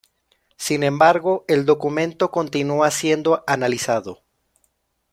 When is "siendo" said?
2.89-3.43